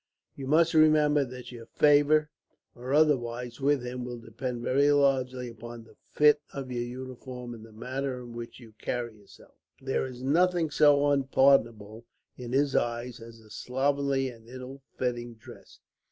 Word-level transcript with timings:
You 0.35 0.47
must 0.47 0.73
remember 0.73 1.23
that 1.23 1.51
your 1.51 1.67
favour, 1.67 2.31
or 2.73 2.91
otherwise, 2.91 3.61
with 3.61 3.85
him 3.85 4.03
will 4.03 4.17
depend 4.17 4.63
very 4.63 4.91
largely 4.91 5.47
upon 5.47 5.83
the 5.83 5.95
fit 6.09 6.41
of 6.51 6.71
your 6.71 6.81
uniform, 6.81 7.53
and 7.53 7.63
the 7.63 7.71
manner 7.71 8.19
in 8.23 8.33
which 8.33 8.59
you 8.59 8.73
carry 8.79 9.15
yourself. 9.15 9.53
There 9.79 10.07
is 10.07 10.23
nothing 10.23 10.71
so 10.71 11.07
unpardonable, 11.11 12.07
in 12.35 12.51
his 12.51 12.75
eyes, 12.75 13.19
as 13.19 13.41
a 13.41 13.51
slovenly 13.51 14.27
and 14.29 14.49
ill 14.49 14.81
fitting 14.97 15.35
dress. 15.35 15.77